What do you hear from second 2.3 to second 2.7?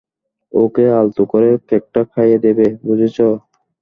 দেবে,